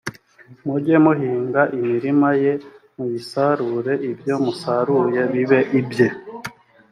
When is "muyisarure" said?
2.95-3.93